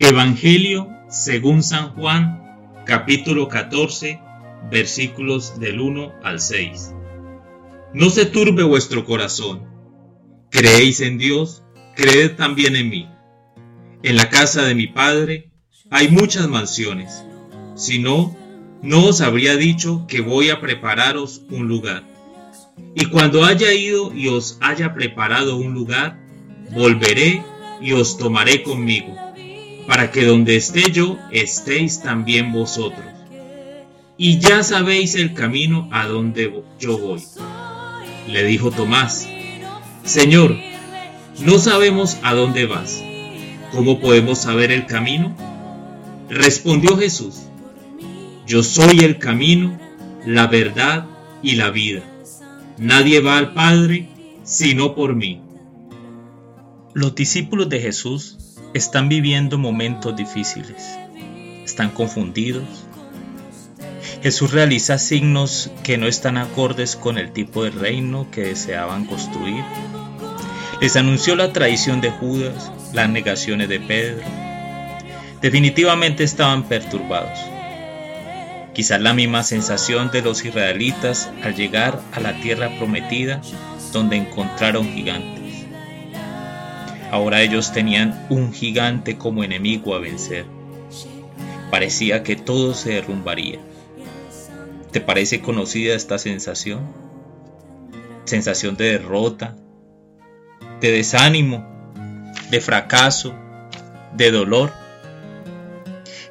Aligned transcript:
Evangelio 0.00 0.88
según 1.08 1.62
San 1.62 1.90
Juan, 1.90 2.82
capítulo 2.84 3.46
14, 3.46 4.20
versículos 4.68 5.60
del 5.60 5.80
1 5.80 6.14
al 6.24 6.40
6. 6.40 6.92
No 7.94 8.10
se 8.10 8.26
turbe 8.26 8.64
vuestro 8.64 9.04
corazón. 9.04 9.62
Creéis 10.50 11.00
en 11.00 11.16
Dios, 11.16 11.62
creed 11.94 12.32
también 12.32 12.74
en 12.74 12.88
mí. 12.88 13.08
En 14.02 14.16
la 14.16 14.30
casa 14.30 14.64
de 14.64 14.74
mi 14.74 14.88
Padre 14.88 15.52
hay 15.90 16.08
muchas 16.08 16.48
mansiones. 16.48 17.24
Si 17.76 18.00
no, 18.00 18.36
no 18.82 19.06
os 19.06 19.20
habría 19.20 19.54
dicho 19.54 20.06
que 20.08 20.20
voy 20.20 20.50
a 20.50 20.60
prepararos 20.60 21.42
un 21.50 21.68
lugar. 21.68 22.02
Y 22.96 23.04
cuando 23.04 23.44
haya 23.44 23.72
ido 23.72 24.12
y 24.12 24.26
os 24.26 24.58
haya 24.60 24.92
preparado 24.92 25.56
un 25.56 25.72
lugar, 25.72 26.18
volveré 26.72 27.44
y 27.80 27.92
os 27.92 28.18
tomaré 28.18 28.64
conmigo 28.64 29.24
para 29.86 30.10
que 30.10 30.24
donde 30.24 30.56
esté 30.56 30.90
yo 30.90 31.18
estéis 31.30 32.00
también 32.00 32.52
vosotros. 32.52 33.04
Y 34.16 34.38
ya 34.38 34.62
sabéis 34.62 35.14
el 35.16 35.34
camino 35.34 35.88
a 35.92 36.06
donde 36.06 36.62
yo 36.78 36.98
voy. 36.98 37.22
Le 38.28 38.44
dijo 38.44 38.70
Tomás, 38.70 39.28
Señor, 40.04 40.56
no 41.44 41.58
sabemos 41.58 42.18
a 42.22 42.34
dónde 42.34 42.66
vas. 42.66 43.02
¿Cómo 43.72 44.00
podemos 44.00 44.38
saber 44.38 44.70
el 44.70 44.86
camino? 44.86 45.36
Respondió 46.30 46.96
Jesús, 46.96 47.42
Yo 48.46 48.62
soy 48.62 49.00
el 49.00 49.18
camino, 49.18 49.78
la 50.24 50.46
verdad 50.46 51.06
y 51.42 51.56
la 51.56 51.70
vida. 51.70 52.02
Nadie 52.78 53.20
va 53.20 53.36
al 53.38 53.52
Padre 53.52 54.08
sino 54.44 54.94
por 54.94 55.14
mí. 55.14 55.40
Los 56.92 57.14
discípulos 57.14 57.68
de 57.68 57.80
Jesús 57.80 58.38
están 58.74 59.08
viviendo 59.08 59.56
momentos 59.56 60.16
difíciles, 60.16 60.98
están 61.64 61.90
confundidos. 61.90 62.64
Jesús 64.20 64.50
realiza 64.50 64.98
signos 64.98 65.70
que 65.84 65.96
no 65.96 66.08
están 66.08 66.36
acordes 66.36 66.96
con 66.96 67.16
el 67.16 67.32
tipo 67.32 67.62
de 67.62 67.70
reino 67.70 68.26
que 68.32 68.42
deseaban 68.42 69.04
construir. 69.04 69.62
Les 70.80 70.96
anunció 70.96 71.36
la 71.36 71.52
traición 71.52 72.00
de 72.00 72.10
Judas, 72.10 72.72
las 72.92 73.08
negaciones 73.08 73.68
de 73.68 73.78
Pedro. 73.78 74.24
Definitivamente 75.40 76.24
estaban 76.24 76.64
perturbados. 76.64 77.38
Quizás 78.74 79.00
la 79.00 79.14
misma 79.14 79.44
sensación 79.44 80.10
de 80.10 80.22
los 80.22 80.44
israelitas 80.44 81.30
al 81.44 81.54
llegar 81.54 82.00
a 82.12 82.18
la 82.18 82.40
tierra 82.40 82.70
prometida 82.76 83.40
donde 83.92 84.16
encontraron 84.16 84.92
gigantes. 84.92 85.43
Ahora 87.14 87.42
ellos 87.42 87.72
tenían 87.72 88.26
un 88.28 88.52
gigante 88.52 89.16
como 89.16 89.44
enemigo 89.44 89.94
a 89.94 90.00
vencer. 90.00 90.46
Parecía 91.70 92.24
que 92.24 92.34
todo 92.34 92.74
se 92.74 92.94
derrumbaría. 92.94 93.60
¿Te 94.90 95.00
parece 95.00 95.40
conocida 95.40 95.94
esta 95.94 96.18
sensación? 96.18 96.80
Sensación 98.24 98.76
de 98.76 98.98
derrota, 98.98 99.54
de 100.80 100.90
desánimo, 100.90 101.64
de 102.50 102.60
fracaso, 102.60 103.32
de 104.16 104.32
dolor. 104.32 104.72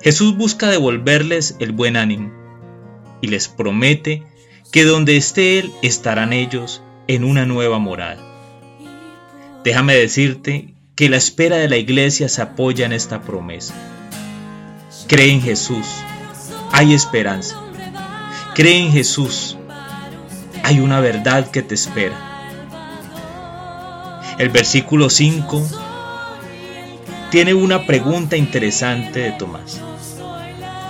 Jesús 0.02 0.36
busca 0.36 0.70
devolverles 0.70 1.56
el 1.62 1.72
buen 1.72 1.96
ánimo 1.96 2.34
y 3.22 3.28
les 3.28 3.48
promete 3.48 4.24
que 4.74 4.84
donde 4.84 5.16
esté 5.16 5.60
Él 5.60 5.72
estarán 5.82 6.34
ellos 6.34 6.84
en 7.08 7.24
una 7.24 7.46
nueva 7.46 7.80
morada. 7.80 8.33
Déjame 9.64 9.96
decirte 9.96 10.74
que 10.96 11.08
la 11.08 11.16
espera 11.16 11.56
de 11.56 11.70
la 11.70 11.78
iglesia 11.78 12.28
se 12.28 12.42
apoya 12.42 12.86
en 12.86 12.92
esta 12.92 13.22
promesa. 13.22 13.74
Cree 15.08 15.32
en 15.32 15.42
Jesús, 15.42 15.88
hay 16.72 16.94
esperanza. 16.94 17.62
Cree 18.56 18.78
en 18.80 18.92
Jesús, 18.92 19.58
hay 20.64 20.80
una 20.80 21.00
verdad 21.00 21.50
que 21.50 21.62
te 21.62 21.76
espera. 21.76 22.16
El 24.38 24.50
versículo 24.50 25.10
5 25.10 25.66
tiene 27.32 27.54
una 27.54 27.86
pregunta 27.86 28.36
interesante 28.36 29.20
de 29.20 29.32
Tomás. 29.32 29.80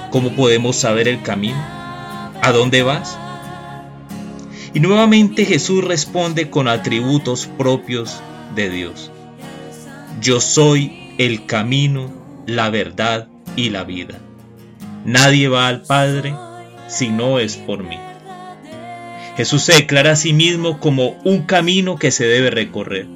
¿Cómo 0.09 0.31
podemos 0.35 0.77
saber 0.77 1.07
el 1.07 1.21
camino? 1.21 1.63
¿A 2.41 2.51
dónde 2.51 2.81
vas? 2.81 3.17
Y 4.73 4.79
nuevamente 4.79 5.45
Jesús 5.45 5.83
responde 5.83 6.49
con 6.49 6.67
atributos 6.67 7.45
propios 7.45 8.21
de 8.55 8.69
Dios. 8.69 9.11
Yo 10.21 10.39
soy 10.39 11.13
el 11.17 11.45
camino, 11.45 12.11
la 12.45 12.69
verdad 12.69 13.27
y 13.55 13.69
la 13.69 13.83
vida. 13.83 14.19
Nadie 15.05 15.47
va 15.47 15.67
al 15.67 15.81
Padre 15.81 16.33
si 16.87 17.09
no 17.09 17.39
es 17.39 17.57
por 17.57 17.83
mí. 17.83 17.97
Jesús 19.35 19.63
se 19.63 19.73
declara 19.73 20.11
a 20.11 20.15
sí 20.15 20.31
mismo 20.31 20.79
como 20.79 21.19
un 21.23 21.43
camino 21.43 21.97
que 21.97 22.11
se 22.11 22.25
debe 22.25 22.51
recorrer. 22.51 23.07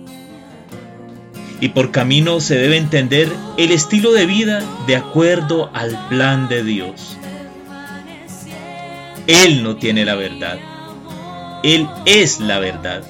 Y 1.59 1.69
por 1.69 1.92
camino 1.92 2.40
se 2.40 2.56
debe 2.56 2.78
entender 2.78 3.31
el 3.58 3.72
estilo 3.72 4.12
de 4.12 4.25
vida 4.25 4.64
de 4.86 4.96
acuerdo 4.96 5.72
al 5.74 6.08
plan 6.09 6.48
de 6.50 6.64
Dios. 6.64 7.18
Él 9.28 9.64
no 9.64 9.78
tiene 9.78 10.06
la 10.06 10.16
verdad. 10.16 10.58
Él 11.64 11.88
es 12.06 12.40
la 12.40 12.59
verdad. 12.59 13.04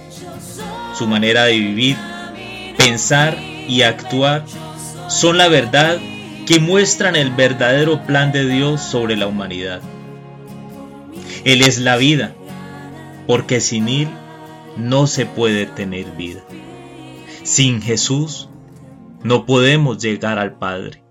Su 0.98 1.08
manera 1.08 1.44
de 1.44 1.60
vivir, 1.60 1.98
pensar 2.88 3.38
y 3.68 3.82
actuar 3.82 4.46
son 5.10 5.38
la 5.38 5.50
verdad 5.50 5.98
que 6.46 6.62
muestran 6.62 7.18
el 7.18 7.32
verdadero 7.32 8.06
plan 8.06 8.32
de 8.32 8.48
Dios 8.48 8.80
sobre 8.80 9.18
la 9.18 9.28
humanidad. 9.28 9.82
Él 11.44 11.64
es 11.64 11.80
la 11.80 11.98
vida, 11.98 12.34
porque 13.28 13.60
sin 13.60 13.90
Él 13.90 14.08
no 14.78 15.06
se 15.06 15.26
puede 15.26 15.66
tener 15.66 16.06
vida. 16.12 16.40
Sin 17.44 17.82
Jesús 17.82 18.48
no 19.22 19.46
podemos 19.46 20.02
llegar 20.02 20.40
al 20.40 20.58
Padre. 20.58 21.04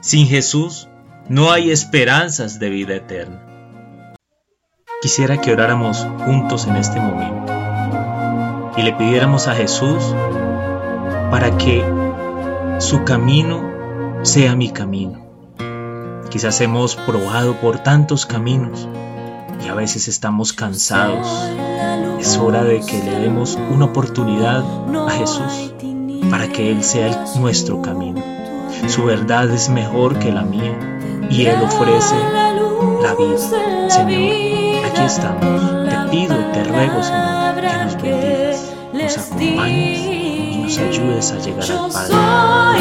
Sin 0.00 0.26
Jesús 0.26 0.88
no 1.28 1.52
hay 1.52 1.70
esperanzas 1.70 2.58
de 2.58 2.70
vida 2.70 2.94
eterna. 2.94 4.16
Quisiera 5.02 5.38
que 5.38 5.52
oráramos 5.52 6.06
juntos 6.24 6.66
en 6.66 6.76
este 6.76 6.98
momento 7.00 7.52
y 8.78 8.82
le 8.82 8.94
pidiéramos 8.94 9.46
a 9.46 9.54
Jesús 9.54 10.14
para 11.32 11.56
que 11.56 11.82
su 12.78 13.04
camino 13.04 13.62
sea 14.20 14.54
mi 14.54 14.68
camino. 14.68 15.18
Quizás 16.28 16.60
hemos 16.60 16.94
probado 16.94 17.54
por 17.54 17.78
tantos 17.78 18.26
caminos 18.26 18.86
y 19.64 19.68
a 19.68 19.74
veces 19.74 20.08
estamos 20.08 20.52
cansados. 20.52 21.26
Es 22.20 22.36
hora 22.36 22.62
de 22.64 22.80
que 22.80 23.02
le 23.02 23.20
demos 23.20 23.58
una 23.70 23.86
oportunidad 23.86 24.62
a 25.08 25.10
Jesús 25.10 25.72
para 26.30 26.48
que 26.48 26.70
Él 26.70 26.84
sea 26.84 27.24
nuestro 27.38 27.80
camino. 27.80 28.22
Su 28.88 29.06
verdad 29.06 29.50
es 29.50 29.70
mejor 29.70 30.18
que 30.18 30.30
la 30.30 30.42
mía 30.42 30.76
y 31.30 31.46
Él 31.46 31.62
ofrece 31.62 32.14
la 33.02 33.14
vida. 33.14 33.88
Señor, 33.88 34.84
aquí 34.84 35.02
estamos. 35.02 35.88
Te 35.88 36.10
pido, 36.10 36.36
te 36.52 36.64
ruego, 36.64 37.02
Señor, 37.02 37.56
que 37.56 37.84
nos 37.84 38.02
bendigas, 38.02 38.74
nos 38.92 39.16
acompañes 39.16 40.21
ayudes 40.64 41.32
a 41.32 41.38
llegar 41.38 41.70
al 41.70 41.90
Padre. 41.90 42.71